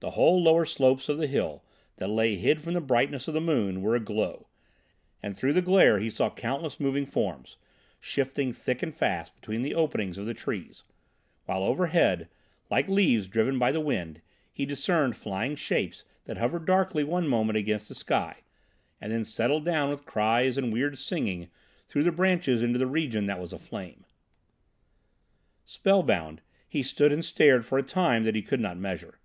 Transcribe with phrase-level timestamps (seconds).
[0.00, 1.64] The whole lower slopes of the hill,
[1.96, 4.48] that lay hid from the brightness of the moon, were aglow,
[5.22, 7.56] and through the glare he saw countless moving forms,
[8.00, 10.82] shifting thick and fast between the openings of the trees;
[11.46, 12.28] while overhead,
[12.70, 14.20] like leaves driven by the wind,
[14.52, 18.38] he discerned flying shapes that hovered darkly one moment against the sky
[19.00, 21.48] and then settled down with cries and weird singing
[21.86, 24.04] through the branches into the region that was aflame.
[25.64, 29.20] Spellbound, he stood and stared for a time that he could not measure.